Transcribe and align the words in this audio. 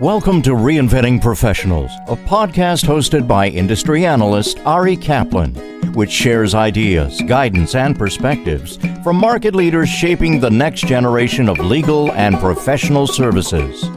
Welcome 0.00 0.42
to 0.42 0.50
Reinventing 0.50 1.22
Professionals, 1.22 1.90
a 2.06 2.16
podcast 2.16 2.84
hosted 2.84 3.26
by 3.26 3.48
industry 3.48 4.04
analyst 4.04 4.58
Ari 4.66 4.94
Kaplan, 4.94 5.54
which 5.94 6.10
shares 6.10 6.54
ideas, 6.54 7.22
guidance, 7.22 7.74
and 7.74 7.98
perspectives 7.98 8.76
from 9.02 9.16
market 9.16 9.54
leaders 9.54 9.88
shaping 9.88 10.38
the 10.38 10.50
next 10.50 10.82
generation 10.82 11.48
of 11.48 11.58
legal 11.60 12.12
and 12.12 12.38
professional 12.40 13.06
services. 13.06 13.88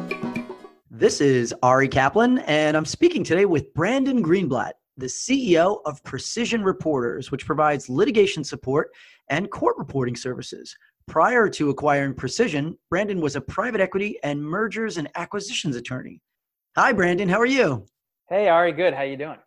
This 0.89 1.19
is 1.19 1.53
Ari 1.63 1.89
Kaplan, 1.89 2.39
and 2.47 2.77
I'm 2.77 2.85
speaking 2.85 3.25
today 3.25 3.43
with 3.43 3.73
Brandon 3.73 4.23
Greenblatt, 4.23 4.75
the 4.95 5.07
CEO 5.07 5.81
of 5.83 6.01
Precision 6.05 6.63
Reporters, 6.63 7.29
which 7.29 7.45
provides 7.45 7.89
litigation 7.89 8.45
support 8.45 8.91
and 9.29 9.51
court 9.51 9.75
reporting 9.77 10.15
services. 10.15 10.77
Prior 11.09 11.49
to 11.49 11.71
acquiring 11.71 12.13
Precision, 12.13 12.77
Brandon 12.91 13.19
was 13.19 13.35
a 13.35 13.41
private 13.41 13.81
equity 13.81 14.19
and 14.21 14.39
mergers 14.39 14.97
and 14.97 15.09
acquisitions 15.15 15.75
attorney. 15.75 16.21
Hi, 16.77 16.93
Brandon. 16.93 17.27
How 17.27 17.39
are 17.39 17.47
you? 17.47 17.87
Hey, 18.29 18.47
Ari. 18.47 18.73
Good. 18.73 18.93
How 18.93 19.01
you 19.01 19.17
doing? 19.17 19.39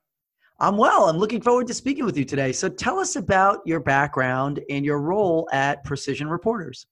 I'm 0.58 0.76
well. 0.76 1.08
I'm 1.08 1.18
looking 1.18 1.40
forward 1.40 1.68
to 1.68 1.74
speaking 1.74 2.04
with 2.04 2.18
you 2.18 2.24
today. 2.24 2.50
So, 2.50 2.68
tell 2.68 2.98
us 2.98 3.14
about 3.14 3.60
your 3.64 3.78
background 3.78 4.58
and 4.70 4.84
your 4.84 5.00
role 5.00 5.48
at 5.52 5.84
Precision 5.84 6.26
Reporters. 6.26 6.84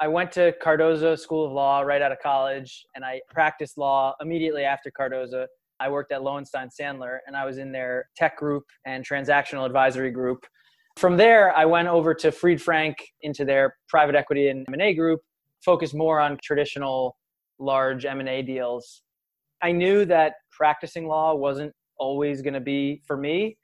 I 0.00 0.08
went 0.08 0.32
to 0.32 0.54
Cardozo 0.62 1.14
School 1.14 1.44
of 1.44 1.52
Law 1.52 1.82
right 1.82 2.00
out 2.00 2.10
of 2.10 2.20
college, 2.22 2.86
and 2.94 3.04
I 3.04 3.20
practiced 3.28 3.76
law 3.76 4.14
immediately 4.22 4.64
after 4.64 4.90
Cardozo. 4.90 5.46
I 5.78 5.90
worked 5.90 6.10
at 6.10 6.22
Lowenstein 6.22 6.70
Sandler, 6.70 7.18
and 7.26 7.36
I 7.36 7.44
was 7.44 7.58
in 7.58 7.70
their 7.70 8.08
tech 8.16 8.38
group 8.38 8.64
and 8.86 9.06
transactional 9.06 9.66
advisory 9.66 10.10
group 10.10 10.46
from 10.96 11.16
there, 11.16 11.56
I 11.56 11.64
went 11.64 11.88
over 11.88 12.14
to 12.14 12.30
Fried 12.30 12.60
Frank 12.60 12.96
into 13.22 13.44
their 13.44 13.76
private 13.88 14.14
equity 14.14 14.48
and 14.48 14.66
M&A 14.68 14.94
group, 14.94 15.20
focused 15.64 15.94
more 15.94 16.20
on 16.20 16.38
traditional 16.42 17.16
large 17.58 18.04
M&A 18.04 18.42
deals. 18.42 19.02
I 19.62 19.72
knew 19.72 20.04
that 20.06 20.34
practicing 20.50 21.06
law 21.06 21.34
wasn't 21.34 21.72
always 21.98 22.42
going 22.42 22.54
to 22.54 22.60
be 22.60 23.02
for 23.06 23.16
me. 23.16 23.56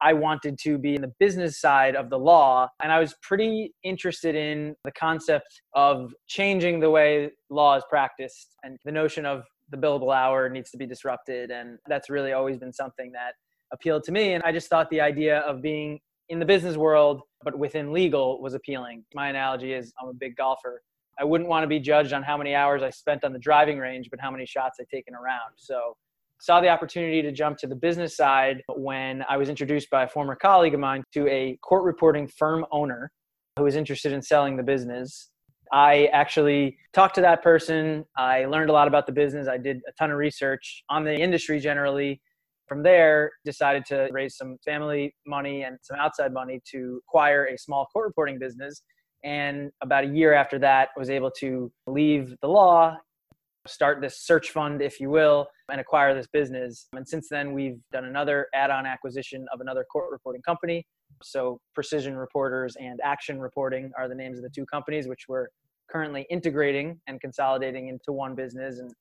I 0.00 0.12
wanted 0.12 0.58
to 0.60 0.78
be 0.78 0.94
in 0.94 1.02
the 1.02 1.12
business 1.18 1.60
side 1.60 1.96
of 1.96 2.08
the 2.08 2.18
law, 2.18 2.68
and 2.82 2.92
I 2.92 3.00
was 3.00 3.16
pretty 3.20 3.74
interested 3.82 4.36
in 4.36 4.76
the 4.84 4.92
concept 4.92 5.62
of 5.74 6.14
changing 6.28 6.78
the 6.78 6.90
way 6.90 7.30
law 7.50 7.76
is 7.76 7.82
practiced 7.90 8.54
and 8.62 8.78
the 8.84 8.92
notion 8.92 9.26
of 9.26 9.42
the 9.70 9.76
billable 9.76 10.14
hour 10.14 10.48
needs 10.48 10.70
to 10.70 10.78
be 10.78 10.86
disrupted. 10.86 11.50
And 11.50 11.78
that's 11.88 12.08
really 12.08 12.32
always 12.32 12.58
been 12.58 12.72
something 12.72 13.10
that 13.12 13.32
appealed 13.72 14.04
to 14.04 14.12
me. 14.12 14.34
And 14.34 14.42
I 14.44 14.52
just 14.52 14.68
thought 14.68 14.88
the 14.90 15.00
idea 15.00 15.40
of 15.40 15.60
being 15.60 15.98
in 16.28 16.38
the 16.38 16.44
business 16.44 16.76
world, 16.76 17.22
but 17.42 17.58
within 17.58 17.92
legal 17.92 18.40
was 18.40 18.54
appealing. 18.54 19.04
My 19.14 19.28
analogy 19.28 19.72
is 19.72 19.92
I'm 20.00 20.08
a 20.08 20.14
big 20.14 20.36
golfer. 20.36 20.82
I 21.18 21.24
wouldn't 21.24 21.48
want 21.48 21.64
to 21.64 21.68
be 21.68 21.80
judged 21.80 22.12
on 22.12 22.22
how 22.22 22.36
many 22.36 22.54
hours 22.54 22.82
I 22.82 22.90
spent 22.90 23.24
on 23.24 23.32
the 23.32 23.38
driving 23.38 23.78
range, 23.78 24.08
but 24.10 24.20
how 24.20 24.30
many 24.30 24.46
shots 24.46 24.78
I've 24.80 24.88
taken 24.88 25.14
around. 25.14 25.52
So 25.56 25.96
saw 26.40 26.60
the 26.60 26.68
opportunity 26.68 27.22
to 27.22 27.32
jump 27.32 27.58
to 27.58 27.66
the 27.66 27.74
business 27.74 28.16
side 28.16 28.62
when 28.76 29.24
I 29.28 29.36
was 29.36 29.48
introduced 29.48 29.90
by 29.90 30.04
a 30.04 30.08
former 30.08 30.36
colleague 30.36 30.74
of 30.74 30.80
mine 30.80 31.02
to 31.14 31.26
a 31.28 31.58
court 31.62 31.82
reporting 31.82 32.28
firm 32.28 32.64
owner 32.70 33.10
who 33.56 33.64
was 33.64 33.74
interested 33.74 34.12
in 34.12 34.22
selling 34.22 34.56
the 34.56 34.62
business. 34.62 35.30
I 35.72 36.06
actually 36.12 36.78
talked 36.92 37.16
to 37.16 37.20
that 37.22 37.42
person. 37.42 38.04
I 38.16 38.44
learned 38.44 38.70
a 38.70 38.72
lot 38.72 38.86
about 38.86 39.06
the 39.06 39.12
business. 39.12 39.48
I 39.48 39.58
did 39.58 39.80
a 39.88 39.92
ton 39.98 40.10
of 40.10 40.16
research 40.16 40.84
on 40.88 41.04
the 41.04 41.14
industry 41.14 41.58
generally 41.58 42.20
from 42.68 42.82
there, 42.82 43.32
decided 43.44 43.84
to 43.86 44.08
raise 44.12 44.36
some 44.36 44.56
family 44.64 45.14
money 45.26 45.62
and 45.62 45.78
some 45.82 45.98
outside 45.98 46.32
money 46.32 46.60
to 46.72 47.00
acquire 47.08 47.46
a 47.46 47.58
small 47.58 47.86
court 47.86 48.06
reporting 48.06 48.38
business. 48.38 48.82
And 49.24 49.70
about 49.82 50.04
a 50.04 50.08
year 50.08 50.32
after 50.32 50.58
that, 50.60 50.90
was 50.96 51.10
able 51.10 51.30
to 51.38 51.72
leave 51.86 52.34
the 52.40 52.48
law, 52.48 52.96
start 53.66 54.00
this 54.00 54.20
search 54.20 54.50
fund, 54.50 54.80
if 54.80 55.00
you 55.00 55.10
will, 55.10 55.48
and 55.70 55.80
acquire 55.80 56.14
this 56.14 56.28
business. 56.28 56.86
And 56.94 57.08
since 57.08 57.28
then, 57.28 57.52
we've 57.52 57.78
done 57.92 58.04
another 58.04 58.46
add 58.54 58.70
on 58.70 58.86
acquisition 58.86 59.46
of 59.52 59.60
another 59.60 59.84
court 59.84 60.10
reporting 60.10 60.42
company. 60.42 60.86
So, 61.22 61.58
Precision 61.74 62.16
Reporters 62.16 62.76
and 62.78 63.00
Action 63.02 63.40
Reporting 63.40 63.90
are 63.98 64.08
the 64.08 64.14
names 64.14 64.38
of 64.38 64.44
the 64.44 64.50
two 64.50 64.66
companies, 64.66 65.08
which 65.08 65.24
we're 65.28 65.48
currently 65.90 66.26
integrating 66.30 67.00
and 67.06 67.20
consolidating 67.20 67.88
into 67.88 68.12
one 68.12 68.34
business. 68.34 68.78
And 68.78 68.92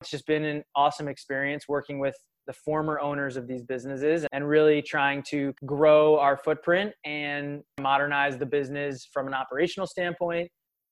it's 0.00 0.10
just 0.10 0.26
been 0.26 0.44
an 0.44 0.62
awesome 0.76 1.08
experience 1.08 1.66
working 1.68 1.98
with 1.98 2.14
the 2.46 2.52
former 2.52 3.00
owners 3.00 3.36
of 3.36 3.46
these 3.46 3.62
businesses 3.62 4.26
and 4.32 4.48
really 4.48 4.82
trying 4.82 5.22
to 5.22 5.54
grow 5.64 6.18
our 6.18 6.36
footprint 6.36 6.92
and 7.04 7.62
modernize 7.80 8.36
the 8.36 8.46
business 8.46 9.08
from 9.12 9.26
an 9.26 9.34
operational 9.34 9.86
standpoint 9.86 10.50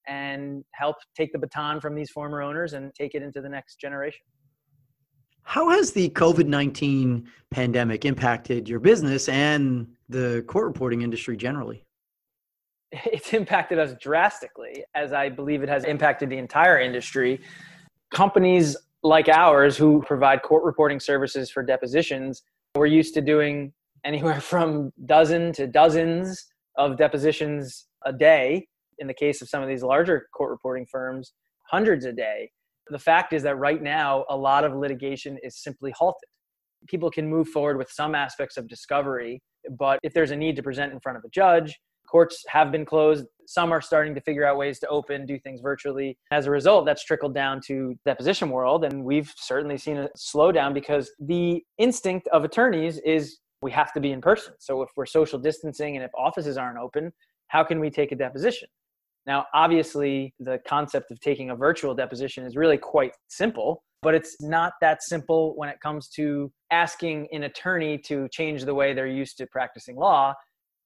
and 0.09 0.65
help 0.73 0.97
take 1.17 1.33
the 1.33 1.39
baton 1.39 1.81
from 1.81 1.95
these 1.95 2.11
former 2.11 2.43
owners 2.43 2.73
and 2.73 2.93
take 2.95 3.15
it 3.15 3.23
into 3.23 3.41
the 3.41 3.49
next 3.49 3.77
generation. 3.77 4.25
How 5.45 5.71
has 5.71 5.93
the 5.93 6.09
COVID 6.11 6.47
19 6.47 7.29
pandemic 7.51 8.05
impacted 8.05 8.69
your 8.69 8.79
business 8.79 9.29
and 9.29 9.89
the 10.09 10.45
court 10.47 10.67
reporting 10.67 11.03
industry 11.03 11.37
generally? 11.37 11.85
It's 13.07 13.33
impacted 13.33 13.79
us 13.79 13.95
drastically, 14.01 14.85
as 14.95 15.15
I 15.15 15.31
believe 15.31 15.63
it 15.63 15.69
has 15.71 15.85
impacted 15.85 16.29
the 16.29 16.37
entire 16.37 16.79
industry. 16.79 17.41
Companies 18.13 18.77
like 19.03 19.29
ours 19.29 19.77
who 19.77 20.03
provide 20.07 20.43
court 20.43 20.65
reporting 20.65 21.01
services 21.01 21.51
for 21.51 21.63
depositions 21.63 22.43
we're 22.75 22.87
used 22.87 23.15
to 23.15 23.21
doing 23.21 23.73
anywhere 24.05 24.41
from 24.53 24.93
dozen 25.05 25.53
to 25.53 25.67
dozens 25.67 26.47
of 26.77 26.97
depositions 26.97 27.87
a 28.05 28.13
day. 28.13 28.67
In 28.99 29.07
the 29.07 29.15
case 29.15 29.43
of 29.43 29.49
some 29.49 29.63
of 29.63 29.69
these 29.69 29.83
larger 29.83 30.29
court 30.35 30.51
reporting 30.51 30.87
firms 30.91 31.33
hundreds 31.65 32.05
a 32.05 32.13
day. 32.13 32.51
The 32.89 32.99
fact 32.99 33.33
is 33.33 33.43
that 33.43 33.57
right 33.57 33.83
now 33.83 34.25
a 34.29 34.37
lot 34.37 34.65
of 34.65 34.75
litigation 34.75 35.39
is 35.43 35.57
simply 35.57 35.93
halted. 35.97 36.29
People 36.89 37.11
can 37.11 37.29
move 37.29 37.49
forward 37.49 37.79
with 37.79 37.91
some 37.91 38.15
aspects 38.15 38.57
of 38.57 38.69
discovery 38.69 39.41
but 39.79 39.99
if 40.03 40.13
there's 40.13 40.31
a 40.31 40.37
need 40.37 40.57
to 40.57 40.63
present 40.63 40.93
in 40.93 41.01
front 41.01 41.19
of 41.19 41.25
a 41.25 41.29
judge 41.29 41.79
courts 42.13 42.45
have 42.47 42.71
been 42.71 42.85
closed. 42.85 43.25
Some 43.47 43.73
are 43.73 43.81
starting 43.81 44.15
to 44.15 44.21
figure 44.21 44.45
out 44.45 44.59
ways 44.59 44.79
to 44.81 44.89
open 44.89 45.25
do 45.25 45.39
things 45.39 45.63
virtually. 45.63 46.19
As 46.31 46.47
a 46.47 46.51
result 46.51 46.85
that's 46.85 47.05
trickled 47.05 47.35
down 47.35 47.61
to 47.69 47.99
deposition 48.05 48.51
world 48.51 48.85
and 48.85 49.03
we've 49.03 49.33
certainly 49.35 49.79
seen 49.79 49.97
a 49.97 50.09
slowdown 50.17 50.75
because 50.75 51.11
the 51.19 51.65
instinct 51.79 52.29
of 52.29 52.45
attorneys 52.45 52.99
is 52.99 53.39
we 53.63 53.71
have 53.71 53.95
to 53.95 54.01
be 54.01 54.13
in 54.13 54.21
person. 54.21 54.53
So 54.59 54.83
if 54.83 54.91
we're 54.95 55.07
social 55.07 55.39
distancing 55.39 55.97
and 55.97 56.05
if 56.05 56.11
offices 56.15 56.59
aren't 56.59 56.79
open 56.79 57.13
how 57.49 57.65
can 57.65 57.81
we 57.81 57.91
take 57.91 58.13
a 58.13 58.17
deposition? 58.17 58.69
Now 59.27 59.47
obviously 59.55 60.35
the 60.39 60.61
concept 60.69 61.11
of 61.11 61.19
taking 61.21 61.49
a 61.49 61.57
virtual 61.57 61.95
deposition 61.95 62.45
is 62.45 62.57
really 62.57 62.79
quite 62.79 63.13
simple 63.29 63.83
but 64.03 64.15
it's 64.17 64.37
not 64.41 64.73
that 64.81 65.01
simple 65.03 65.55
when 65.57 65.69
it 65.69 65.81
comes 65.81 66.09
to 66.09 66.53
asking 66.73 67.29
an 67.33 67.45
attorney 67.45 67.97
to 67.97 68.29
change 68.31 68.65
the 68.65 68.75
way 68.75 68.93
they're 68.93 69.07
used 69.07 69.39
to 69.39 69.47
practicing 69.47 69.97
law 69.97 70.35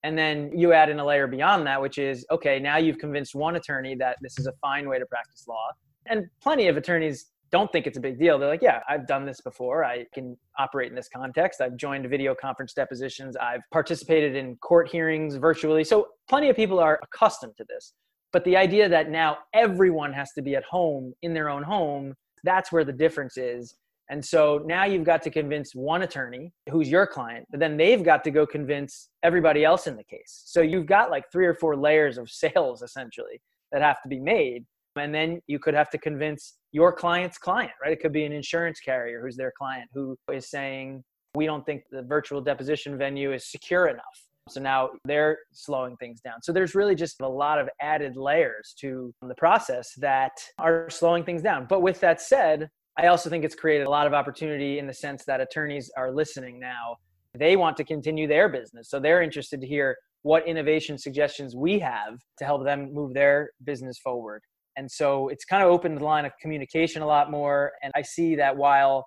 and 0.07 0.17
then 0.17 0.53
you 0.57 0.73
add 0.73 0.89
in 0.89 1.01
a 1.01 1.05
layer 1.05 1.27
beyond 1.27 1.67
that, 1.67 1.83
which 1.83 1.99
is 1.99 2.25
okay, 2.31 2.61
now 2.61 2.77
you've 2.77 2.99
convinced 2.99 3.35
one 3.35 3.57
attorney 3.57 3.97
that 3.97 4.17
this 4.23 4.39
is 4.39 4.47
a 4.47 4.53
fine 4.61 4.89
way 4.89 5.01
to 5.01 5.07
practice 5.07 5.47
law. 5.49 5.69
And 6.07 6.27
plenty 6.41 6.69
of 6.69 6.77
attorneys 6.77 7.27
don't 7.51 7.73
think 7.73 7.89
it's 7.89 7.99
a 7.99 8.01
big 8.01 8.17
deal. 8.17 8.39
They're 8.39 8.49
like, 8.49 8.63
yeah, 8.63 8.83
I've 8.89 9.09
done 9.09 9.27
this 9.27 9.41
before. 9.41 9.85
I 9.85 10.05
can 10.15 10.37
operate 10.61 10.91
in 10.91 10.95
this 10.95 11.09
context. 11.09 11.61
I've 11.61 11.77
joined 11.77 12.09
video 12.09 12.37
conference 12.41 12.73
depositions. 12.73 13.37
I've 13.37 13.63
participated 13.73 14.37
in 14.37 14.55
court 14.59 14.89
hearings 14.89 15.35
virtually. 15.35 15.83
So 15.83 16.07
plenty 16.29 16.51
of 16.51 16.55
people 16.55 16.79
are 16.79 17.01
accustomed 17.03 17.57
to 17.57 17.65
this. 17.69 17.93
But 18.33 18.45
the 18.45 18.57
idea 18.57 18.89
that 18.89 19.11
now 19.11 19.39
everyone 19.55 20.13
has 20.13 20.31
to 20.35 20.43
be 20.43 20.55
at 20.55 20.63
home 20.63 21.15
in 21.23 21.35
their 21.35 21.49
own 21.49 21.65
home, 21.65 22.15
that's 22.45 22.71
where 22.71 22.85
the 22.85 22.93
difference 22.93 23.37
is. 23.37 23.75
And 24.09 24.25
so 24.25 24.63
now 24.65 24.85
you've 24.85 25.05
got 25.05 25.23
to 25.23 25.31
convince 25.31 25.75
one 25.75 26.03
attorney 26.03 26.53
who's 26.71 26.89
your 26.89 27.07
client, 27.07 27.47
but 27.51 27.59
then 27.59 27.77
they've 27.77 28.03
got 28.03 28.23
to 28.25 28.31
go 28.31 28.47
convince 28.47 29.09
everybody 29.23 29.65
else 29.65 29.87
in 29.87 29.97
the 29.97 30.05
case. 30.05 30.43
So 30.47 30.61
you've 30.61 30.87
got 30.87 31.11
like 31.11 31.25
three 31.33 31.47
or 31.47 31.55
four 31.55 31.77
layers 31.77 32.19
of 32.19 32.31
sales 32.43 32.83
essentially 32.83 33.41
that 33.73 33.83
have 33.83 34.01
to 34.03 34.09
be 34.09 34.21
made. 34.21 34.65
And 34.97 35.15
then 35.15 35.41
you 35.47 35.59
could 35.59 35.75
have 35.75 35.91
to 35.91 35.99
convince 35.99 36.55
your 36.73 36.93
client's 36.93 37.37
client, 37.37 37.73
right? 37.83 37.93
It 37.93 38.01
could 38.01 38.13
be 38.13 38.25
an 38.25 38.33
insurance 38.33 38.81
carrier 38.81 39.21
who's 39.23 39.37
their 39.37 39.53
client 39.59 39.91
who 39.93 40.17
is 40.33 40.49
saying, 40.49 41.05
we 41.35 41.45
don't 41.45 41.67
think 41.67 41.83
the 41.91 42.03
virtual 42.03 42.41
deposition 42.41 42.97
venue 42.97 43.33
is 43.33 43.51
secure 43.51 43.89
enough. 43.89 44.05
So 44.49 44.61
now 44.61 44.91
they're 45.05 45.39
slowing 45.53 45.97
things 45.97 46.21
down. 46.21 46.41
So 46.43 46.53
there's 46.53 46.75
really 46.75 46.95
just 46.95 47.21
a 47.21 47.29
lot 47.29 47.59
of 47.59 47.69
added 47.81 48.17
layers 48.17 48.75
to 48.81 49.13
the 49.21 49.35
process 49.35 49.93
that 49.99 50.33
are 50.59 50.89
slowing 50.89 51.25
things 51.25 51.43
down. 51.43 51.67
But 51.69 51.83
with 51.83 52.01
that 52.01 52.21
said, 52.21 52.71
I 52.99 53.09
also 53.09 53.29
think 53.29 53.45
it's 53.45 53.55
created 53.55 53.87
a 53.87 53.91
lot 53.91 54.07
of 54.07 54.15
opportunity 54.15 54.79
in 54.79 54.87
the 54.87 54.95
sense 54.95 55.25
that 55.27 55.41
attorneys 55.41 55.91
are 55.97 56.11
listening 56.11 56.59
now. 56.59 56.97
They 57.35 57.57
want 57.57 57.77
to 57.77 57.85
continue 57.85 58.27
their 58.27 58.49
business. 58.49 58.89
So 58.89 58.99
they're 58.99 59.23
interested 59.23 59.61
to 59.61 59.67
hear 59.67 59.97
what 60.23 60.47
innovation 60.49 60.97
suggestions 60.97 61.55
we 61.55 61.79
have 61.79 62.19
to 62.39 62.45
help 62.45 62.65
them 62.65 62.95
move 62.95 63.13
their 63.13 63.51
business 63.65 63.99
forward. 63.99 64.41
And 64.77 64.91
so 64.91 65.29
it's 65.29 65.45
kind 65.45 65.63
of 65.63 65.71
opened 65.71 65.99
the 65.99 66.05
line 66.05 66.25
of 66.25 66.33
communication 66.41 67.03
a 67.03 67.07
lot 67.07 67.31
more. 67.31 67.73
And 67.83 67.93
I 67.95 68.03
see 68.03 68.35
that 68.37 68.57
while 68.57 69.07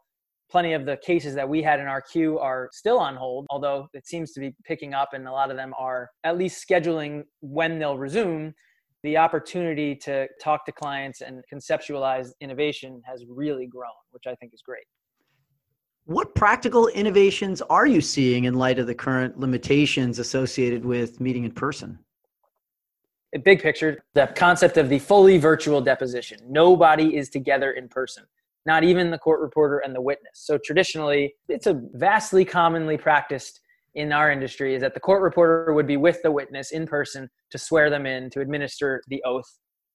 plenty 0.52 0.74
of 0.74 0.86
the 0.86 0.98
cases 0.98 1.36
that 1.36 1.48
we 1.48 1.62
had 1.62 1.80
in 1.80 1.88
our 1.88 2.02
queue 2.02 2.40
are 2.40 2.70
still 2.72 3.00
on 3.00 3.16
hold, 3.16 3.48
although 3.50 3.88
it 3.94 4.08
seems 4.08 4.32
to 4.34 4.40
be 4.40 4.56
picking 4.66 4.94
up 4.94 5.10
and 5.14 5.28
a 5.28 5.32
lot 5.32 5.52
of 5.52 5.58
them 5.58 5.74
are 5.78 6.10
at 6.24 6.38
least 6.38 6.68
scheduling 6.68 7.24
when 7.42 7.80
they'll 7.80 7.98
resume 7.98 8.54
the 9.04 9.18
opportunity 9.18 9.96
to 9.96 10.28
talk 10.42 10.66
to 10.66 10.72
clients 10.72 11.22
and 11.22 11.42
conceptualize 11.52 12.32
innovation 12.42 13.02
has 13.06 13.24
really 13.30 13.66
grown, 13.66 13.92
which 14.12 14.24
I 14.28 14.36
think 14.36 14.54
is 14.54 14.62
great. 14.62 14.84
What 16.06 16.34
practical 16.34 16.88
innovations 16.88 17.62
are 17.62 17.86
you 17.86 18.02
seeing 18.02 18.46
in 18.46 18.56
light 18.56 18.80
of 18.80 18.88
the 18.88 18.96
current 18.96 19.40
limitations 19.40 20.20
associated 20.20 20.84
with 20.84 21.22
meeting 21.22 21.44
in 21.44 21.52
person? 21.52 22.00
A 23.36 23.40
big 23.40 23.62
picture, 23.62 24.04
the 24.16 24.28
concept 24.36 24.78
of 24.78 24.90
the 24.90 24.98
fully 24.98 25.38
virtual 25.38 25.82
deposition. 25.82 26.40
Nobody 26.48 27.16
is 27.16 27.30
together 27.30 27.72
in 27.72 27.88
person, 27.88 28.24
not 28.66 28.84
even 28.84 29.12
the 29.12 29.20
court 29.20 29.40
reporter 29.40 29.80
and 29.86 29.96
the 29.96 30.02
witness. 30.02 30.32
So 30.34 30.58
traditionally, 30.58 31.36
it's 31.48 31.68
a 31.68 31.80
vastly 31.94 32.44
commonly 32.44 32.98
practiced 32.98 33.62
in 33.96 34.12
our 34.12 34.32
industry 34.32 34.76
is 34.76 34.82
that 34.82 34.94
the 34.94 35.00
court 35.00 35.22
reporter 35.22 35.74
would 35.74 35.88
be 35.88 35.98
with 35.98 36.22
the 36.22 36.32
witness 36.32 36.72
in 36.72 36.86
person 36.86 37.30
to 37.52 37.58
swear 37.58 37.90
them 37.90 38.06
in 38.06 38.30
to 38.32 38.42
administer 38.42 39.02
the 39.08 39.22
oath. 39.26 39.48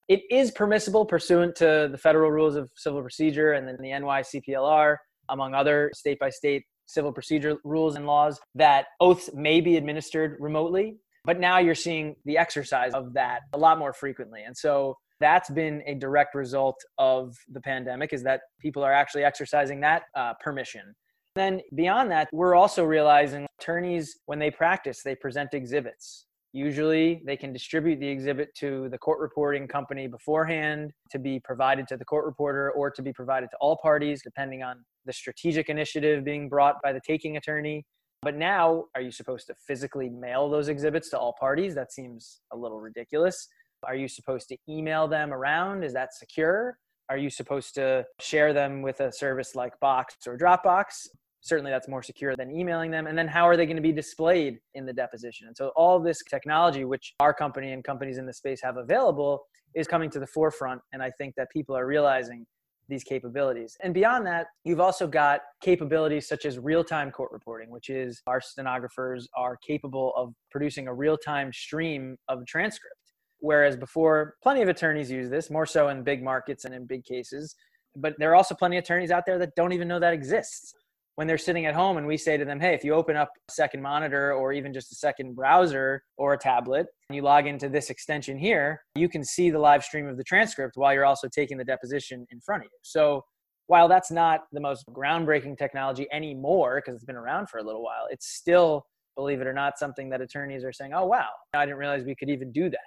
It 0.07 0.21
is 0.29 0.51
permissible 0.51 1.05
pursuant 1.05 1.55
to 1.57 1.89
the 1.91 1.97
federal 1.97 2.31
rules 2.31 2.55
of 2.55 2.69
civil 2.75 3.01
procedure 3.01 3.53
and 3.53 3.67
then 3.67 3.77
the 3.79 3.89
NYCPLR, 3.89 4.97
among 5.29 5.55
other 5.55 5.91
state 5.95 6.19
by 6.19 6.29
state 6.29 6.63
civil 6.85 7.11
procedure 7.11 7.57
rules 7.63 7.95
and 7.95 8.05
laws, 8.05 8.39
that 8.53 8.85
oaths 8.99 9.29
may 9.33 9.61
be 9.61 9.77
administered 9.77 10.37
remotely. 10.39 10.97
But 11.23 11.39
now 11.39 11.57
you're 11.57 11.73
seeing 11.73 12.15
the 12.25 12.37
exercise 12.37 12.93
of 12.93 13.13
that 13.13 13.41
a 13.53 13.57
lot 13.57 13.79
more 13.79 13.93
frequently. 13.93 14.43
And 14.43 14.55
so 14.55 14.95
that's 15.19 15.49
been 15.49 15.81
a 15.87 15.95
direct 15.95 16.35
result 16.35 16.75
of 16.99 17.35
the 17.51 17.61
pandemic 17.61 18.13
is 18.13 18.21
that 18.23 18.41
people 18.59 18.83
are 18.83 18.93
actually 18.93 19.23
exercising 19.23 19.79
that 19.81 20.03
uh, 20.15 20.33
permission 20.43 20.93
then 21.35 21.61
beyond 21.75 22.11
that, 22.11 22.29
we're 22.31 22.55
also 22.55 22.83
realizing 22.83 23.45
attorneys, 23.59 24.19
when 24.25 24.39
they 24.39 24.51
practice, 24.51 25.01
they 25.03 25.15
present 25.15 25.53
exhibits. 25.53 26.25
Usually, 26.53 27.21
they 27.25 27.35
can 27.35 27.51
distribute 27.51 27.99
the 27.99 28.07
exhibit 28.07 28.55
to 28.55 28.87
the 28.89 28.97
court 28.97 29.19
reporting 29.19 29.67
company 29.67 30.07
beforehand 30.07 30.93
to 31.11 31.19
be 31.19 31.39
provided 31.41 31.85
to 31.89 31.97
the 31.97 32.05
court 32.05 32.25
reporter 32.25 32.71
or 32.71 32.89
to 32.89 33.01
be 33.01 33.11
provided 33.11 33.49
to 33.51 33.57
all 33.59 33.77
parties, 33.81 34.21
depending 34.23 34.63
on 34.63 34.77
the 35.05 35.11
strategic 35.11 35.67
initiative 35.67 36.23
being 36.23 36.47
brought 36.47 36.81
by 36.81 36.93
the 36.93 37.01
taking 37.05 37.35
attorney. 37.35 37.85
But 38.21 38.35
now, 38.35 38.85
are 38.95 39.01
you 39.01 39.11
supposed 39.11 39.47
to 39.47 39.55
physically 39.67 40.09
mail 40.09 40.49
those 40.49 40.69
exhibits 40.69 41.09
to 41.09 41.19
all 41.19 41.35
parties? 41.37 41.75
That 41.75 41.91
seems 41.91 42.39
a 42.53 42.57
little 42.57 42.79
ridiculous. 42.79 43.49
Are 43.83 43.95
you 43.95 44.07
supposed 44.07 44.47
to 44.47 44.57
email 44.69 45.09
them 45.09 45.33
around? 45.33 45.83
Is 45.83 45.91
that 45.93 46.13
secure? 46.13 46.77
Are 47.09 47.17
you 47.17 47.29
supposed 47.29 47.75
to 47.75 48.05
share 48.21 48.53
them 48.53 48.81
with 48.81 49.01
a 49.01 49.11
service 49.11 49.55
like 49.55 49.79
Box 49.79 50.15
or 50.25 50.37
Dropbox? 50.37 51.07
Certainly 51.45 51.69
that's 51.69 51.87
more 51.87 52.01
secure 52.01 52.35
than 52.35 52.51
emailing 52.51 52.89
them. 52.89 53.05
And 53.05 53.15
then 53.15 53.27
how 53.27 53.47
are 53.47 53.55
they 53.55 53.67
going 53.67 53.75
to 53.75 53.81
be 53.81 53.91
displayed 53.91 54.59
in 54.73 54.85
the 54.85 54.93
deposition? 54.93 55.47
And 55.47 55.55
so 55.55 55.71
all 55.75 55.99
this 55.99 56.21
technology 56.27 56.85
which 56.85 57.13
our 57.19 57.33
company 57.33 57.71
and 57.71 57.83
companies 57.83 58.17
in 58.17 58.25
the 58.25 58.33
space 58.33 58.61
have 58.63 58.77
available 58.77 59.43
is 59.75 59.87
coming 59.87 60.09
to 60.09 60.19
the 60.19 60.27
forefront. 60.27 60.81
And 60.91 61.03
i 61.03 61.11
think 61.11 61.35
that 61.35 61.49
people 61.51 61.77
are 61.77 61.85
realizing 61.85 62.45
these 62.87 63.03
capabilities. 63.03 63.77
And 63.83 63.93
beyond 63.93 64.25
that 64.25 64.47
you've 64.63 64.79
also 64.79 65.07
got 65.07 65.41
capabilities 65.61 66.27
such 66.27 66.45
as 66.45 66.57
real-time 66.57 67.11
court 67.11 67.31
reporting 67.31 67.69
which 67.69 67.89
is 67.89 68.21
our 68.25 68.41
stenographers 68.41 69.27
are 69.37 69.57
capable 69.57 70.13
of 70.15 70.33
producing 70.49 70.87
a 70.87 70.93
real-time 70.93 71.53
stream 71.53 72.17
of 72.27 72.45
transcript. 72.47 72.95
Whereas 73.39 73.77
before 73.77 74.35
plenty 74.41 74.63
of 74.63 74.69
attorneys 74.69 75.11
use 75.11 75.29
this 75.29 75.51
more 75.51 75.67
so 75.67 75.89
in 75.89 76.03
big 76.03 76.23
markets 76.23 76.65
and 76.65 76.73
in 76.73 76.87
big 76.87 77.03
cases. 77.05 77.55
But 77.95 78.15
there 78.17 78.31
are 78.31 78.35
also 78.35 78.55
plenty 78.55 78.77
of 78.77 78.83
attorneys 78.83 79.11
out 79.11 79.25
there 79.27 79.37
that 79.37 79.55
don't 79.55 79.73
even 79.73 79.87
know 79.87 79.99
that 79.99 80.13
exists 80.13 80.73
when 81.15 81.27
they're 81.27 81.37
sitting 81.37 81.65
at 81.65 81.73
home 81.73 81.97
and 81.97 82.05
we 82.05 82.17
say 82.17 82.37
to 82.37 82.45
them, 82.45 82.59
hey, 82.59 82.73
if 82.73 82.83
you 82.83 82.93
open 82.93 83.15
up 83.15 83.29
a 83.49 83.51
second 83.51 83.81
monitor 83.81 84.33
or 84.33 84.51
even 84.51 84.73
just 84.73 84.91
a 84.91 84.95
second 84.95 85.35
browser 85.35 86.03
or 86.17 86.33
a 86.33 86.37
tablet 86.37 86.87
and 87.09 87.15
you 87.15 87.21
log 87.21 87.47
into 87.47 87.69
this 87.69 87.89
extension 87.89 88.37
here, 88.37 88.81
you 88.95 89.07
can 89.07 89.23
see 89.23 89.49
the 89.49 89.59
live 89.59 89.83
stream 89.83 90.07
of 90.07 90.17
the 90.17 90.23
transcript 90.23 90.75
while 90.75 90.93
you're 90.93 91.05
also 91.05 91.27
taking 91.27 91.57
the 91.57 91.63
deposition 91.63 92.25
in 92.31 92.41
front 92.41 92.63
of 92.63 92.65
you. 92.65 92.77
So 92.81 93.23
while 93.67 93.87
that's 93.87 94.11
not 94.11 94.41
the 94.51 94.59
most 94.59 94.85
groundbreaking 94.87 95.57
technology 95.57 96.05
anymore 96.11 96.81
because 96.83 96.95
it's 96.95 97.05
been 97.05 97.15
around 97.15 97.49
for 97.49 97.59
a 97.59 97.63
little 97.63 97.83
while, 97.83 98.07
it's 98.09 98.35
still, 98.35 98.85
believe 99.15 99.39
it 99.39 99.47
or 99.47 99.53
not, 99.53 99.79
something 99.79 100.09
that 100.09 100.21
attorneys 100.21 100.65
are 100.65 100.73
saying, 100.73 100.91
oh, 100.93 101.05
wow, 101.05 101.29
I 101.53 101.65
didn't 101.65 101.77
realize 101.77 102.03
we 102.03 102.15
could 102.15 102.29
even 102.29 102.51
do 102.51 102.69
that. 102.69 102.79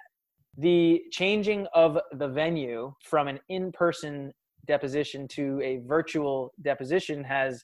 The 0.57 1.01
changing 1.11 1.67
of 1.73 1.97
the 2.11 2.27
venue 2.27 2.93
from 3.03 3.27
an 3.27 3.39
in 3.49 3.71
person 3.71 4.31
deposition 4.67 5.27
to 5.29 5.59
a 5.63 5.79
virtual 5.87 6.53
deposition 6.61 7.23
has 7.23 7.63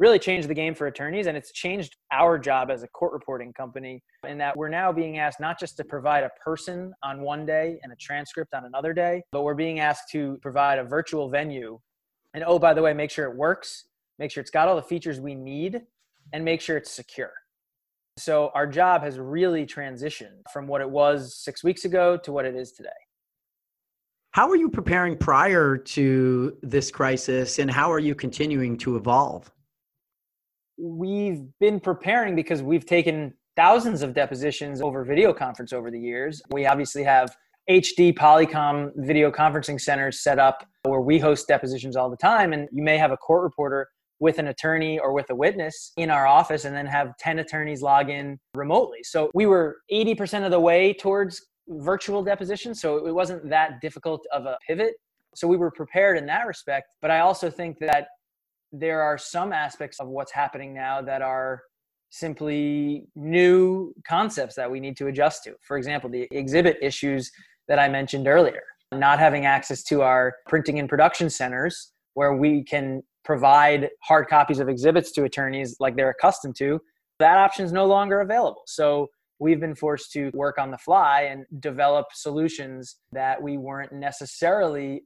really 0.00 0.18
changed 0.18 0.48
the 0.48 0.54
game 0.54 0.74
for 0.74 0.86
attorneys 0.86 1.26
and 1.26 1.36
it's 1.36 1.52
changed 1.52 1.94
our 2.10 2.38
job 2.38 2.70
as 2.70 2.82
a 2.82 2.88
court 2.88 3.12
reporting 3.12 3.52
company 3.52 4.02
in 4.26 4.38
that 4.38 4.56
we're 4.56 4.70
now 4.70 4.90
being 4.90 5.18
asked 5.18 5.38
not 5.38 5.60
just 5.60 5.76
to 5.76 5.84
provide 5.84 6.24
a 6.24 6.30
person 6.42 6.92
on 7.02 7.20
one 7.20 7.44
day 7.44 7.78
and 7.82 7.92
a 7.92 7.96
transcript 7.96 8.54
on 8.54 8.64
another 8.64 8.94
day, 8.94 9.22
but 9.30 9.42
we're 9.42 9.54
being 9.54 9.78
asked 9.78 10.10
to 10.10 10.38
provide 10.40 10.78
a 10.78 10.84
virtual 10.84 11.28
venue. 11.28 11.78
And 12.32 12.42
oh, 12.46 12.58
by 12.58 12.72
the 12.72 12.80
way, 12.80 12.94
make 12.94 13.10
sure 13.10 13.26
it 13.26 13.36
works, 13.36 13.84
make 14.18 14.30
sure 14.30 14.40
it's 14.40 14.50
got 14.50 14.68
all 14.68 14.76
the 14.76 14.82
features 14.82 15.20
we 15.20 15.34
need, 15.34 15.82
and 16.32 16.42
make 16.42 16.62
sure 16.62 16.78
it's 16.78 16.90
secure. 16.90 17.32
So 18.16 18.50
our 18.54 18.66
job 18.66 19.02
has 19.02 19.18
really 19.18 19.66
transitioned 19.66 20.42
from 20.50 20.66
what 20.66 20.80
it 20.80 20.88
was 20.88 21.36
six 21.36 21.62
weeks 21.62 21.84
ago 21.84 22.16
to 22.18 22.32
what 22.32 22.46
it 22.46 22.56
is 22.56 22.72
today. 22.72 22.88
How 24.30 24.48
are 24.48 24.56
you 24.56 24.70
preparing 24.70 25.16
prior 25.18 25.76
to 25.76 26.56
this 26.62 26.90
crisis, 26.90 27.58
and 27.58 27.70
how 27.70 27.92
are 27.92 27.98
you 27.98 28.14
continuing 28.14 28.78
to 28.78 28.96
evolve? 28.96 29.50
We've 30.80 31.42
been 31.58 31.78
preparing 31.80 32.34
because 32.34 32.62
we've 32.62 32.86
taken 32.86 33.34
thousands 33.56 34.02
of 34.02 34.14
depositions 34.14 34.80
over 34.80 35.04
video 35.04 35.32
conference 35.32 35.72
over 35.72 35.90
the 35.90 36.00
years. 36.00 36.42
We 36.50 36.66
obviously 36.66 37.02
have 37.04 37.36
HD 37.68 38.16
Polycom 38.16 38.92
video 38.96 39.30
conferencing 39.30 39.80
centers 39.80 40.22
set 40.22 40.38
up 40.38 40.66
where 40.84 41.00
we 41.00 41.18
host 41.18 41.46
depositions 41.46 41.96
all 41.96 42.10
the 42.10 42.16
time. 42.16 42.52
And 42.52 42.68
you 42.72 42.82
may 42.82 42.96
have 42.96 43.12
a 43.12 43.16
court 43.16 43.42
reporter 43.42 43.88
with 44.18 44.38
an 44.38 44.48
attorney 44.48 44.98
or 44.98 45.12
with 45.12 45.30
a 45.30 45.34
witness 45.34 45.92
in 45.96 46.10
our 46.10 46.26
office 46.26 46.64
and 46.64 46.74
then 46.74 46.86
have 46.86 47.16
10 47.18 47.38
attorneys 47.38 47.82
log 47.82 48.10
in 48.10 48.38
remotely. 48.54 49.02
So 49.02 49.30
we 49.34 49.46
were 49.46 49.78
80% 49.92 50.44
of 50.44 50.50
the 50.50 50.60
way 50.60 50.92
towards 50.94 51.46
virtual 51.68 52.22
depositions. 52.22 52.80
So 52.80 53.06
it 53.06 53.14
wasn't 53.14 53.48
that 53.50 53.80
difficult 53.80 54.26
of 54.32 54.46
a 54.46 54.58
pivot. 54.66 54.94
So 55.34 55.46
we 55.46 55.56
were 55.56 55.70
prepared 55.70 56.18
in 56.18 56.26
that 56.26 56.46
respect. 56.46 56.96
But 57.00 57.10
I 57.10 57.20
also 57.20 57.50
think 57.50 57.78
that 57.78 58.08
there 58.72 59.02
are 59.02 59.18
some 59.18 59.52
aspects 59.52 60.00
of 60.00 60.08
what's 60.08 60.32
happening 60.32 60.72
now 60.74 61.02
that 61.02 61.22
are 61.22 61.62
simply 62.10 63.06
new 63.14 63.94
concepts 64.06 64.56
that 64.56 64.70
we 64.70 64.80
need 64.80 64.96
to 64.96 65.06
adjust 65.06 65.44
to. 65.44 65.54
For 65.62 65.76
example, 65.76 66.10
the 66.10 66.28
exhibit 66.30 66.76
issues 66.82 67.30
that 67.68 67.78
I 67.78 67.88
mentioned 67.88 68.26
earlier, 68.26 68.62
not 68.92 69.18
having 69.18 69.46
access 69.46 69.82
to 69.84 70.02
our 70.02 70.34
printing 70.48 70.78
and 70.78 70.88
production 70.88 71.30
centers 71.30 71.92
where 72.14 72.34
we 72.34 72.64
can 72.64 73.02
provide 73.24 73.88
hard 74.02 74.28
copies 74.28 74.58
of 74.58 74.68
exhibits 74.68 75.12
to 75.12 75.24
attorneys 75.24 75.76
like 75.78 75.94
they're 75.94 76.10
accustomed 76.10 76.56
to, 76.56 76.80
that 77.20 77.38
option 77.38 77.64
is 77.64 77.72
no 77.72 77.86
longer 77.86 78.20
available. 78.20 78.62
So 78.66 79.08
we've 79.38 79.60
been 79.60 79.74
forced 79.76 80.10
to 80.12 80.30
work 80.34 80.58
on 80.58 80.70
the 80.70 80.78
fly 80.78 81.22
and 81.22 81.44
develop 81.60 82.06
solutions 82.12 82.96
that 83.12 83.40
we 83.40 83.56
weren't 83.56 83.92
necessarily 83.92 85.02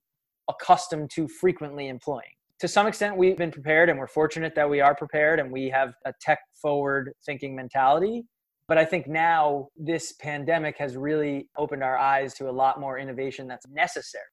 accustomed 0.49 1.11
to 1.11 1.29
frequently 1.29 1.89
employing 1.89 2.23
to 2.61 2.69
some 2.69 2.87
extent 2.87 3.17
we've 3.17 3.37
been 3.37 3.51
prepared 3.51 3.89
and 3.89 3.99
we're 3.99 4.07
fortunate 4.07 4.55
that 4.55 4.69
we 4.69 4.81
are 4.81 4.95
prepared 4.95 5.41
and 5.41 5.51
we 5.51 5.69
have 5.69 5.95
a 6.05 6.13
tech 6.21 6.39
forward 6.61 7.13
thinking 7.25 7.55
mentality 7.55 8.25
but 8.69 8.79
i 8.79 8.85
think 8.85 9.07
now 9.07 9.69
this 9.77 10.13
pandemic 10.21 10.77
has 10.79 10.97
really 10.97 11.49
opened 11.57 11.83
our 11.83 11.99
eyes 11.99 12.35
to 12.35 12.49
a 12.49 12.53
lot 12.53 12.81
more 12.81 12.99
innovation 12.99 13.47
that's 13.47 13.67
necessary 13.69 14.25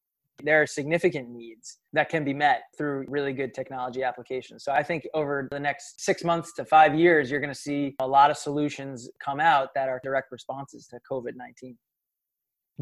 there 0.43 0.61
are 0.61 0.67
significant 0.67 1.29
needs 1.29 1.79
that 1.93 2.09
can 2.09 2.23
be 2.23 2.33
met 2.33 2.63
through 2.77 3.05
really 3.07 3.33
good 3.33 3.53
technology 3.53 4.03
applications. 4.03 4.63
So 4.63 4.71
I 4.71 4.83
think 4.83 5.07
over 5.13 5.47
the 5.51 5.59
next 5.59 6.01
six 6.01 6.23
months 6.23 6.53
to 6.53 6.65
five 6.65 6.95
years, 6.95 7.29
you're 7.29 7.39
going 7.39 7.53
to 7.53 7.59
see 7.59 7.95
a 7.99 8.07
lot 8.07 8.31
of 8.31 8.37
solutions 8.37 9.09
come 9.23 9.39
out 9.39 9.69
that 9.75 9.89
are 9.89 9.99
direct 10.03 10.31
responses 10.31 10.87
to 10.87 10.99
COVID 11.09 11.35
19. 11.35 11.77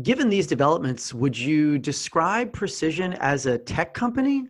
Given 0.01 0.29
these 0.29 0.47
developments, 0.47 1.13
would 1.13 1.37
you 1.37 1.77
describe 1.77 2.53
Precision 2.53 3.13
as 3.13 3.45
a 3.45 3.57
tech 3.57 3.93
company 3.93 4.47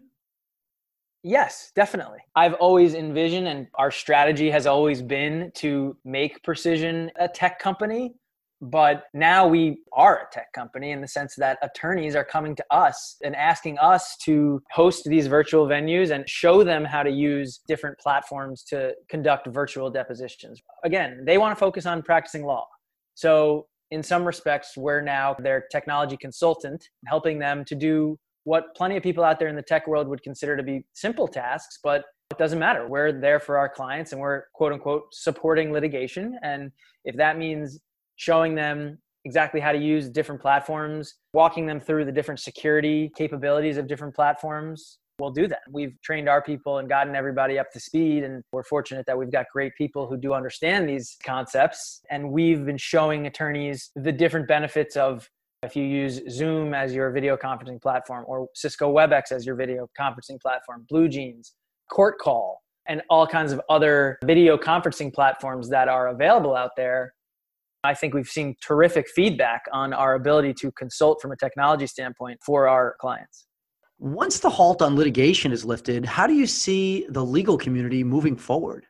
Yes, 1.23 1.71
definitely. 1.75 2.19
I've 2.35 2.53
always 2.55 2.93
envisioned, 2.93 3.47
and 3.47 3.67
our 3.75 3.91
strategy 3.91 4.49
has 4.51 4.65
always 4.65 5.01
been 5.01 5.51
to 5.55 5.97
make 6.05 6.41
Precision 6.43 7.11
a 7.17 7.27
tech 7.27 7.59
company. 7.59 8.13
But 8.61 9.05
now 9.13 9.47
we 9.47 9.77
are 9.93 10.17
a 10.17 10.33
tech 10.33 10.51
company 10.53 10.91
in 10.91 10.99
the 10.99 11.07
sense 11.07 11.33
that 11.37 11.59
attorneys 11.61 12.13
are 12.13 12.25
coming 12.25 12.55
to 12.57 12.65
us 12.71 13.15
and 13.23 13.33
asking 13.33 13.77
us 13.79 14.17
to 14.23 14.61
host 14.71 15.05
these 15.05 15.27
virtual 15.27 15.65
venues 15.65 16.11
and 16.11 16.29
show 16.29 16.63
them 16.65 16.83
how 16.83 17.01
to 17.01 17.09
use 17.09 17.61
different 17.69 17.97
platforms 17.99 18.63
to 18.63 18.93
conduct 19.09 19.47
virtual 19.47 19.89
depositions. 19.89 20.59
Again, 20.83 21.23
they 21.25 21.37
want 21.37 21.55
to 21.55 21.59
focus 21.59 21.85
on 21.85 22.01
practicing 22.01 22.43
law. 22.43 22.67
So, 23.15 23.67
in 23.91 24.03
some 24.03 24.25
respects, 24.25 24.77
we're 24.77 25.01
now 25.01 25.35
their 25.39 25.63
technology 25.71 26.17
consultant, 26.17 26.89
helping 27.07 27.39
them 27.39 27.65
to 27.65 27.75
do 27.75 28.19
what 28.49 28.75
plenty 28.75 28.97
of 28.97 29.03
people 29.03 29.23
out 29.23 29.37
there 29.37 29.47
in 29.47 29.55
the 29.55 29.61
tech 29.61 29.85
world 29.85 30.07
would 30.07 30.23
consider 30.23 30.57
to 30.57 30.63
be 30.63 30.83
simple 30.93 31.27
tasks, 31.27 31.77
but 31.83 32.03
it 32.31 32.39
doesn't 32.39 32.57
matter. 32.57 32.87
We're 32.87 33.11
there 33.11 33.39
for 33.39 33.59
our 33.59 33.69
clients 33.69 34.11
and 34.11 34.19
we're 34.19 34.45
quote 34.55 34.73
unquote 34.73 35.03
supporting 35.11 35.71
litigation. 35.71 36.35
And 36.41 36.71
if 37.05 37.15
that 37.17 37.37
means 37.37 37.79
showing 38.15 38.55
them 38.55 38.97
exactly 39.23 39.59
how 39.59 39.71
to 39.71 39.77
use 39.77 40.09
different 40.09 40.41
platforms, 40.41 41.13
walking 41.31 41.67
them 41.67 41.79
through 41.79 42.05
the 42.05 42.11
different 42.11 42.39
security 42.39 43.11
capabilities 43.15 43.77
of 43.77 43.85
different 43.85 44.15
platforms. 44.15 44.97
We'll 45.19 45.29
do 45.29 45.47
that. 45.47 45.61
We've 45.69 45.95
trained 46.01 46.27
our 46.27 46.41
people 46.41 46.79
and 46.79 46.89
gotten 46.89 47.15
everybody 47.15 47.59
up 47.59 47.71
to 47.73 47.79
speed. 47.79 48.23
And 48.23 48.41
we're 48.51 48.63
fortunate 48.63 49.05
that 49.05 49.17
we've 49.17 49.31
got 49.31 49.45
great 49.53 49.75
people 49.77 50.07
who 50.07 50.17
do 50.17 50.33
understand 50.33 50.89
these 50.89 51.17
concepts. 51.23 52.01
And 52.09 52.31
we've 52.31 52.65
been 52.65 52.77
showing 52.79 53.27
attorneys 53.27 53.91
the 53.95 54.11
different 54.11 54.47
benefits 54.47 54.95
of 54.95 55.29
if 55.63 55.75
you 55.75 55.83
use 55.83 56.21
Zoom 56.29 56.73
as 56.73 56.93
your 56.93 57.11
video 57.11 57.35
conferencing 57.35 57.81
platform 57.81 58.23
or 58.27 58.47
Cisco 58.55 58.93
WebEx 58.93 59.31
as 59.31 59.45
your 59.45 59.55
video 59.55 59.89
conferencing 59.99 60.39
platform, 60.41 60.85
BlueJeans, 60.91 61.51
Court 61.91 62.17
Call, 62.19 62.61
and 62.87 63.01
all 63.09 63.27
kinds 63.27 63.51
of 63.51 63.61
other 63.69 64.17
video 64.23 64.57
conferencing 64.57 65.13
platforms 65.13 65.69
that 65.69 65.89
are 65.89 66.07
available 66.07 66.55
out 66.55 66.71
there, 66.77 67.13
I 67.83 67.93
think 67.93 68.13
we've 68.13 68.27
seen 68.27 68.55
terrific 68.61 69.07
feedback 69.09 69.63
on 69.73 69.93
our 69.93 70.15
ability 70.15 70.53
to 70.61 70.71
consult 70.71 71.21
from 71.21 71.31
a 71.31 71.35
technology 71.35 71.87
standpoint 71.87 72.39
for 72.45 72.67
our 72.67 72.95
clients. 72.99 73.45
Once 73.99 74.39
the 74.39 74.49
halt 74.49 74.81
on 74.81 74.95
litigation 74.95 75.51
is 75.51 75.65
lifted, 75.65 76.05
how 76.05 76.25
do 76.25 76.33
you 76.33 76.47
see 76.47 77.05
the 77.09 77.23
legal 77.23 77.57
community 77.57 78.01
moving 78.03 78.37
forward? 78.37 78.85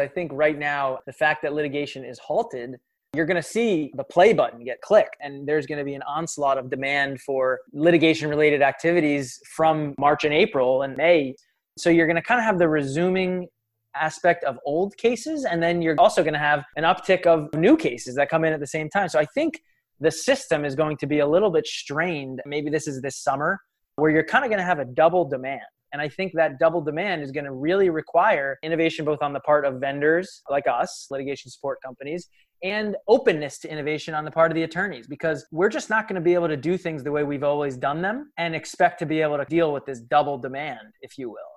I 0.00 0.08
think 0.08 0.32
right 0.34 0.58
now, 0.58 0.98
the 1.06 1.12
fact 1.12 1.42
that 1.42 1.54
litigation 1.54 2.04
is 2.04 2.18
halted, 2.18 2.78
you're 3.14 3.26
going 3.26 3.40
to 3.40 3.48
see 3.48 3.92
the 3.94 4.04
play 4.04 4.32
button 4.32 4.64
get 4.64 4.80
clicked, 4.80 5.16
and 5.20 5.46
there's 5.46 5.66
going 5.66 5.78
to 5.78 5.84
be 5.84 5.94
an 5.94 6.02
onslaught 6.02 6.58
of 6.58 6.70
demand 6.70 7.20
for 7.20 7.60
litigation 7.72 8.28
related 8.28 8.62
activities 8.62 9.40
from 9.54 9.94
March 9.98 10.24
and 10.24 10.34
April 10.34 10.82
and 10.82 10.96
May. 10.96 11.34
So 11.78 11.90
you're 11.90 12.06
going 12.06 12.16
to 12.16 12.22
kind 12.22 12.40
of 12.40 12.44
have 12.44 12.58
the 12.58 12.68
resuming 12.68 13.48
aspect 13.94 14.44
of 14.44 14.58
old 14.64 14.96
cases 14.96 15.44
and 15.44 15.62
then 15.62 15.80
you're 15.80 15.94
also 15.98 16.22
going 16.22 16.34
to 16.34 16.38
have 16.38 16.64
an 16.76 16.84
uptick 16.84 17.26
of 17.26 17.52
new 17.54 17.76
cases 17.76 18.14
that 18.16 18.28
come 18.28 18.44
in 18.44 18.52
at 18.52 18.60
the 18.60 18.66
same 18.66 18.88
time. 18.90 19.08
So 19.08 19.18
i 19.18 19.24
think 19.24 19.60
the 20.00 20.10
system 20.10 20.64
is 20.64 20.74
going 20.74 20.96
to 20.98 21.06
be 21.06 21.20
a 21.20 21.26
little 21.26 21.50
bit 21.50 21.66
strained. 21.66 22.42
Maybe 22.44 22.68
this 22.68 22.88
is 22.88 23.00
this 23.00 23.16
summer 23.16 23.60
where 23.96 24.10
you're 24.10 24.24
kind 24.24 24.44
of 24.44 24.50
going 24.50 24.58
to 24.58 24.64
have 24.64 24.80
a 24.80 24.84
double 24.84 25.24
demand. 25.24 25.62
And 25.92 26.02
i 26.02 26.08
think 26.08 26.32
that 26.34 26.58
double 26.58 26.80
demand 26.80 27.22
is 27.22 27.30
going 27.30 27.44
to 27.44 27.52
really 27.52 27.90
require 27.90 28.58
innovation 28.62 29.04
both 29.04 29.22
on 29.22 29.32
the 29.32 29.40
part 29.40 29.64
of 29.64 29.80
vendors 29.80 30.42
like 30.50 30.66
us 30.66 31.06
litigation 31.10 31.50
support 31.50 31.78
companies 31.84 32.28
and 32.64 32.96
openness 33.06 33.58
to 33.60 33.70
innovation 33.70 34.14
on 34.14 34.24
the 34.24 34.30
part 34.30 34.50
of 34.50 34.56
the 34.56 34.64
attorneys 34.64 35.06
because 35.06 35.46
we're 35.52 35.68
just 35.68 35.90
not 35.90 36.08
going 36.08 36.16
to 36.16 36.20
be 36.20 36.34
able 36.34 36.48
to 36.48 36.56
do 36.56 36.76
things 36.76 37.04
the 37.04 37.12
way 37.12 37.22
we've 37.22 37.44
always 37.44 37.76
done 37.76 38.02
them 38.02 38.32
and 38.38 38.56
expect 38.56 38.98
to 38.98 39.06
be 39.06 39.20
able 39.20 39.36
to 39.36 39.44
deal 39.44 39.72
with 39.72 39.84
this 39.84 40.00
double 40.00 40.38
demand 40.38 40.80
if 41.02 41.16
you 41.16 41.28
will 41.28 41.54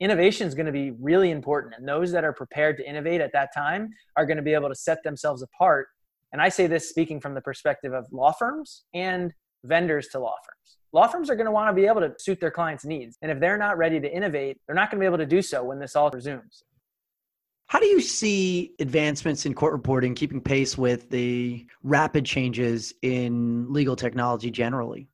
innovation 0.00 0.46
is 0.46 0.54
going 0.54 0.66
to 0.66 0.72
be 0.72 0.92
really 1.00 1.30
important. 1.30 1.74
And 1.76 1.88
those 1.88 2.12
that 2.12 2.24
are 2.24 2.32
prepared 2.32 2.76
to 2.78 2.88
innovate 2.88 3.20
at 3.20 3.32
that 3.32 3.50
time 3.54 3.90
are 4.16 4.26
going 4.26 4.36
to 4.36 4.42
be 4.42 4.54
able 4.54 4.68
to 4.68 4.74
set 4.74 5.02
themselves 5.02 5.42
apart. 5.42 5.88
And 6.32 6.42
I 6.42 6.48
say 6.48 6.66
this 6.66 6.88
speaking 6.88 7.20
from 7.20 7.34
the 7.34 7.40
perspective 7.40 7.92
of 7.92 8.06
law 8.12 8.32
firms 8.32 8.84
and 8.94 9.32
vendors 9.64 10.08
to 10.08 10.18
law 10.18 10.34
firms. 10.44 10.76
Law 10.92 11.06
firms 11.06 11.30
are 11.30 11.34
going 11.34 11.46
to 11.46 11.52
want 11.52 11.68
to 11.68 11.80
be 11.80 11.86
able 11.86 12.00
to 12.00 12.12
suit 12.18 12.40
their 12.40 12.50
clients' 12.50 12.84
needs. 12.84 13.16
And 13.22 13.30
if 13.30 13.40
they're 13.40 13.58
not 13.58 13.78
ready 13.78 14.00
to 14.00 14.12
innovate, 14.12 14.58
they're 14.66 14.76
not 14.76 14.90
going 14.90 15.00
to 15.00 15.02
be 15.02 15.06
able 15.06 15.18
to 15.18 15.26
do 15.26 15.42
so 15.42 15.64
when 15.64 15.78
this 15.78 15.96
all 15.96 16.10
resumes. 16.10 16.62
How 17.68 17.80
do 17.80 17.86
you 17.86 18.00
see 18.00 18.74
advancements 18.78 19.44
in 19.44 19.52
court 19.52 19.72
reporting 19.72 20.14
keeping 20.14 20.40
pace 20.40 20.78
with 20.78 21.10
the 21.10 21.66
rapid 21.82 22.24
changes 22.24 22.94
in 23.02 23.72
legal 23.72 23.96
technology 23.96 24.50
generally? 24.50 25.08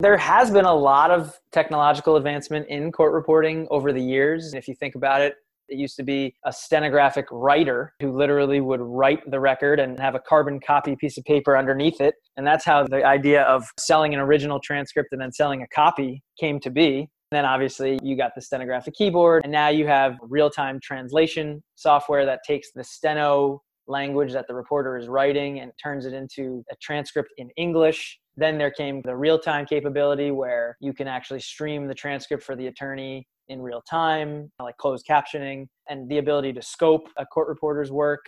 There 0.00 0.16
has 0.16 0.50
been 0.50 0.64
a 0.64 0.74
lot 0.74 1.10
of 1.10 1.38
technological 1.52 2.16
advancement 2.16 2.68
in 2.68 2.90
court 2.90 3.12
reporting 3.12 3.66
over 3.70 3.92
the 3.92 4.00
years. 4.00 4.54
If 4.54 4.66
you 4.66 4.74
think 4.74 4.94
about 4.94 5.20
it, 5.20 5.36
it 5.68 5.78
used 5.78 5.96
to 5.96 6.02
be 6.02 6.34
a 6.44 6.52
stenographic 6.52 7.26
writer 7.30 7.92
who 8.00 8.16
literally 8.16 8.60
would 8.60 8.80
write 8.80 9.28
the 9.30 9.40
record 9.40 9.80
and 9.80 9.98
have 9.98 10.14
a 10.14 10.20
carbon 10.20 10.60
copy 10.64 10.96
piece 10.96 11.18
of 11.18 11.24
paper 11.24 11.56
underneath 11.56 12.00
it. 12.00 12.14
And 12.36 12.46
that's 12.46 12.64
how 12.64 12.84
the 12.84 13.04
idea 13.04 13.42
of 13.42 13.64
selling 13.78 14.14
an 14.14 14.20
original 14.20 14.60
transcript 14.60 15.08
and 15.12 15.20
then 15.20 15.32
selling 15.32 15.62
a 15.62 15.68
copy 15.68 16.22
came 16.38 16.60
to 16.60 16.70
be. 16.70 17.08
Then 17.30 17.44
obviously 17.44 17.98
you 18.02 18.16
got 18.16 18.32
the 18.34 18.40
stenographic 18.40 18.94
keyboard, 18.94 19.42
and 19.44 19.52
now 19.52 19.68
you 19.68 19.86
have 19.86 20.16
real 20.22 20.50
time 20.50 20.78
translation 20.80 21.62
software 21.74 22.24
that 22.26 22.40
takes 22.46 22.72
the 22.72 22.84
steno 22.84 23.62
language 23.88 24.32
that 24.32 24.46
the 24.48 24.54
reporter 24.54 24.96
is 24.96 25.08
writing 25.08 25.60
and 25.60 25.72
turns 25.82 26.06
it 26.06 26.12
into 26.12 26.64
a 26.70 26.76
transcript 26.76 27.30
in 27.38 27.50
English 27.56 28.18
then 28.36 28.58
there 28.58 28.70
came 28.70 29.00
the 29.02 29.16
real 29.16 29.38
time 29.38 29.64
capability 29.64 30.30
where 30.30 30.76
you 30.80 30.92
can 30.92 31.08
actually 31.08 31.40
stream 31.40 31.88
the 31.88 31.94
transcript 31.94 32.42
for 32.42 32.54
the 32.54 32.66
attorney 32.66 33.26
in 33.48 33.62
real 33.62 33.82
time, 33.88 34.50
like 34.60 34.76
closed 34.76 35.06
captioning, 35.08 35.66
and 35.88 36.08
the 36.08 36.18
ability 36.18 36.52
to 36.52 36.62
scope 36.62 37.08
a 37.16 37.24
court 37.24 37.48
reporter's 37.48 37.90
work. 37.90 38.24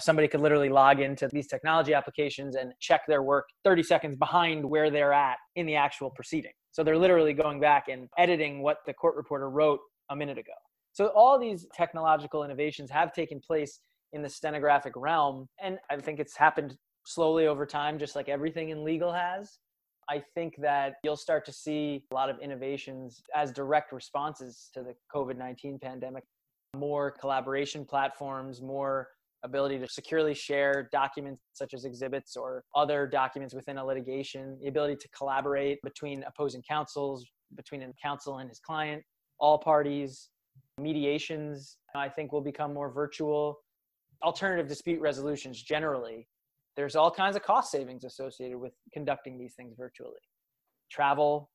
Somebody 0.00 0.28
could 0.28 0.40
literally 0.40 0.70
log 0.70 1.00
into 1.00 1.28
these 1.30 1.46
technology 1.46 1.92
applications 1.92 2.56
and 2.56 2.72
check 2.80 3.02
their 3.06 3.22
work 3.22 3.46
30 3.64 3.82
seconds 3.82 4.16
behind 4.16 4.64
where 4.64 4.90
they're 4.90 5.12
at 5.12 5.36
in 5.56 5.66
the 5.66 5.74
actual 5.74 6.08
proceeding. 6.10 6.52
So 6.72 6.84
they're 6.84 6.98
literally 6.98 7.32
going 7.32 7.60
back 7.60 7.88
and 7.88 8.08
editing 8.18 8.62
what 8.62 8.78
the 8.86 8.92
court 8.92 9.16
reporter 9.16 9.50
wrote 9.50 9.80
a 10.10 10.16
minute 10.16 10.38
ago. 10.38 10.52
So 10.92 11.06
all 11.08 11.38
these 11.38 11.66
technological 11.74 12.44
innovations 12.44 12.90
have 12.90 13.12
taken 13.12 13.40
place 13.40 13.80
in 14.12 14.22
the 14.22 14.28
stenographic 14.28 14.94
realm. 14.96 15.48
And 15.62 15.78
I 15.90 15.96
think 15.96 16.20
it's 16.20 16.36
happened 16.36 16.76
slowly 17.06 17.46
over 17.46 17.66
time, 17.66 17.98
just 17.98 18.16
like 18.16 18.28
everything 18.28 18.70
in 18.70 18.84
legal 18.84 19.12
has. 19.12 19.58
I 20.08 20.22
think 20.34 20.54
that 20.58 20.94
you'll 21.04 21.16
start 21.16 21.46
to 21.46 21.52
see 21.52 22.02
a 22.10 22.14
lot 22.14 22.30
of 22.30 22.38
innovations 22.40 23.22
as 23.34 23.52
direct 23.52 23.92
responses 23.92 24.68
to 24.74 24.82
the 24.82 24.94
COVID 25.14 25.38
19 25.38 25.78
pandemic. 25.80 26.24
More 26.76 27.12
collaboration 27.12 27.84
platforms, 27.84 28.60
more 28.60 29.08
ability 29.42 29.78
to 29.78 29.88
securely 29.88 30.34
share 30.34 30.88
documents 30.92 31.42
such 31.52 31.74
as 31.74 31.84
exhibits 31.84 32.36
or 32.36 32.64
other 32.74 33.06
documents 33.06 33.54
within 33.54 33.78
a 33.78 33.84
litigation, 33.84 34.58
the 34.60 34.68
ability 34.68 34.96
to 34.96 35.08
collaborate 35.16 35.80
between 35.82 36.22
opposing 36.24 36.62
counsels, 36.68 37.24
between 37.56 37.82
a 37.82 37.88
counsel 38.02 38.38
and 38.38 38.48
his 38.48 38.60
client, 38.60 39.02
all 39.38 39.58
parties, 39.58 40.28
mediations, 40.78 41.78
I 41.94 42.08
think 42.08 42.32
will 42.32 42.42
become 42.42 42.74
more 42.74 42.90
virtual. 42.90 43.58
Alternative 44.22 44.68
dispute 44.68 45.00
resolutions 45.00 45.62
generally 45.62 46.28
there's 46.76 46.96
all 46.96 47.10
kinds 47.10 47.36
of 47.36 47.42
cost 47.42 47.70
savings 47.70 48.04
associated 48.04 48.58
with 48.58 48.72
conducting 48.92 49.38
these 49.38 49.54
things 49.54 49.74
virtually 49.76 50.20
travel 50.90 51.50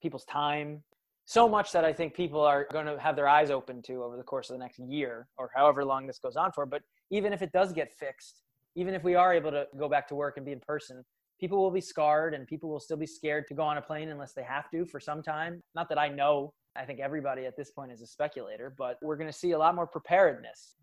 people's 0.00 0.24
time 0.24 0.82
so 1.24 1.48
much 1.48 1.72
that 1.72 1.84
i 1.84 1.92
think 1.92 2.14
people 2.14 2.40
are 2.40 2.66
going 2.72 2.86
to 2.86 2.98
have 2.98 3.16
their 3.16 3.28
eyes 3.28 3.50
open 3.50 3.82
to 3.82 4.02
over 4.02 4.16
the 4.16 4.22
course 4.22 4.50
of 4.50 4.54
the 4.54 4.58
next 4.58 4.78
year 4.78 5.26
or 5.36 5.50
however 5.54 5.84
long 5.84 6.06
this 6.06 6.18
goes 6.18 6.36
on 6.36 6.52
for 6.52 6.64
but 6.66 6.82
even 7.10 7.32
if 7.32 7.42
it 7.42 7.52
does 7.52 7.72
get 7.72 7.92
fixed 7.92 8.42
even 8.74 8.94
if 8.94 9.02
we 9.02 9.14
are 9.14 9.34
able 9.34 9.50
to 9.50 9.66
go 9.78 9.88
back 9.88 10.06
to 10.08 10.14
work 10.14 10.36
and 10.36 10.46
be 10.46 10.52
in 10.52 10.60
person 10.60 11.04
people 11.40 11.58
will 11.58 11.70
be 11.70 11.80
scarred 11.80 12.34
and 12.34 12.46
people 12.46 12.68
will 12.68 12.80
still 12.80 12.96
be 12.96 13.06
scared 13.06 13.46
to 13.46 13.54
go 13.54 13.62
on 13.62 13.78
a 13.78 13.82
plane 13.82 14.08
unless 14.08 14.32
they 14.32 14.42
have 14.42 14.70
to 14.70 14.84
for 14.84 15.00
some 15.00 15.22
time 15.22 15.62
not 15.74 15.88
that 15.88 15.98
i 15.98 16.08
know 16.08 16.52
i 16.76 16.84
think 16.84 17.00
everybody 17.00 17.46
at 17.46 17.56
this 17.56 17.70
point 17.70 17.92
is 17.92 18.02
a 18.02 18.06
speculator 18.06 18.74
but 18.76 18.96
we're 19.02 19.16
going 19.16 19.30
to 19.30 19.38
see 19.38 19.52
a 19.52 19.58
lot 19.58 19.74
more 19.74 19.86
preparedness 19.86 20.74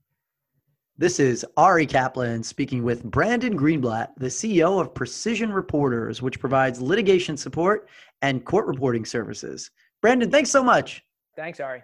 this 0.97 1.19
is 1.19 1.45
Ari 1.57 1.87
Kaplan 1.87 2.41
speaking 2.41 2.81
with 2.81 3.03
Brandon 3.03 3.57
Greenblatt, 3.57 4.11
the 4.15 4.27
CEO 4.27 4.79
of 4.79 4.93
Precision 4.93 5.51
Reporters, 5.51 6.21
which 6.21 6.39
provides 6.39 6.79
litigation 6.79 7.35
support 7.35 7.89
and 8.21 8.45
court 8.45 8.65
reporting 8.65 9.03
services. 9.03 9.71
Brandon, 10.01 10.31
thanks 10.31 10.51
so 10.51 10.63
much. 10.63 11.03
Thanks, 11.35 11.59
Ari. 11.59 11.83